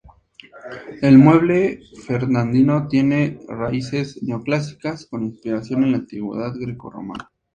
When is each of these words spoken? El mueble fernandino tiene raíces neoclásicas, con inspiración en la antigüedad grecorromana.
El 1.03 1.19
mueble 1.19 1.83
fernandino 2.07 2.87
tiene 2.87 3.39
raíces 3.47 4.17
neoclásicas, 4.23 5.05
con 5.05 5.25
inspiración 5.25 5.83
en 5.83 5.91
la 5.91 5.97
antigüedad 5.99 6.55
grecorromana. 6.59 7.29